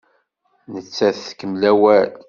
Nettat 0.73 1.17
tkemmel 1.27 1.63
awal. 1.71 2.09